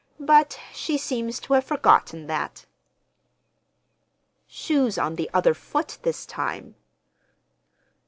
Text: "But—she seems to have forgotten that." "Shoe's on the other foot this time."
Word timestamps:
"But—she 0.19 0.97
seems 0.97 1.39
to 1.41 1.53
have 1.53 1.63
forgotten 1.63 2.25
that." 2.25 2.65
"Shoe's 4.47 4.97
on 4.97 5.13
the 5.15 5.29
other 5.31 5.53
foot 5.53 5.99
this 6.01 6.25
time." 6.25 6.73